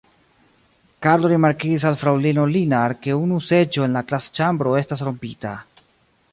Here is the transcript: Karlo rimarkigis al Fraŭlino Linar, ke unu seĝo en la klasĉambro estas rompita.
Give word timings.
Karlo 1.05 1.29
rimarkigis 1.33 1.85
al 1.89 1.99
Fraŭlino 2.03 2.47
Linar, 2.55 2.97
ke 3.05 3.17
unu 3.27 3.39
seĝo 3.51 3.87
en 3.89 3.95
la 4.01 4.05
klasĉambro 4.13 4.77
estas 4.85 5.05
rompita. 5.09 5.57